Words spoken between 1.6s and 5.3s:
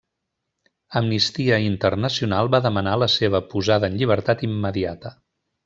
Internacional va demanar la seva posada en llibertat immediata.